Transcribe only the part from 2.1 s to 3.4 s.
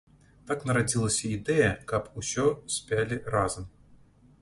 усё спялі